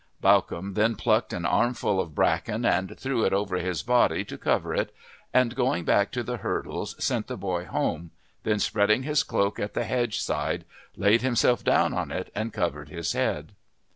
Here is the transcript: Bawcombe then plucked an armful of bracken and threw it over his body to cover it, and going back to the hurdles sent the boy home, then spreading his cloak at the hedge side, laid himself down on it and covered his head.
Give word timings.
Bawcombe 0.19 0.73
then 0.73 0.95
plucked 0.95 1.31
an 1.31 1.45
armful 1.45 1.99
of 2.01 2.15
bracken 2.15 2.65
and 2.65 2.97
threw 2.99 3.23
it 3.23 3.33
over 3.33 3.57
his 3.57 3.83
body 3.83 4.25
to 4.25 4.35
cover 4.35 4.73
it, 4.73 4.91
and 5.31 5.55
going 5.55 5.83
back 5.85 6.09
to 6.13 6.23
the 6.23 6.37
hurdles 6.37 6.95
sent 6.97 7.27
the 7.27 7.37
boy 7.37 7.65
home, 7.65 8.09
then 8.41 8.57
spreading 8.57 9.03
his 9.03 9.21
cloak 9.21 9.59
at 9.59 9.75
the 9.75 9.83
hedge 9.83 10.19
side, 10.19 10.65
laid 10.97 11.21
himself 11.21 11.63
down 11.63 11.93
on 11.93 12.11
it 12.11 12.31
and 12.33 12.51
covered 12.51 12.89
his 12.89 13.13
head. 13.13 13.51